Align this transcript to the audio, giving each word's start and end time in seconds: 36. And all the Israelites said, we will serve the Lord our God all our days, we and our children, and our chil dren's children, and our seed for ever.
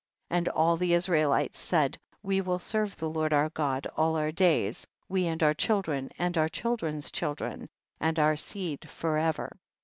36. 0.31 0.37
And 0.39 0.49
all 0.57 0.77
the 0.77 0.93
Israelites 0.95 1.59
said, 1.59 1.95
we 2.23 2.41
will 2.41 2.57
serve 2.57 2.95
the 2.97 3.07
Lord 3.07 3.33
our 3.33 3.49
God 3.51 3.85
all 3.95 4.15
our 4.15 4.31
days, 4.31 4.87
we 5.07 5.27
and 5.27 5.43
our 5.43 5.53
children, 5.53 6.09
and 6.17 6.39
our 6.39 6.49
chil 6.49 6.75
dren's 6.75 7.11
children, 7.11 7.69
and 7.99 8.17
our 8.17 8.35
seed 8.35 8.89
for 8.89 9.19
ever. 9.19 9.59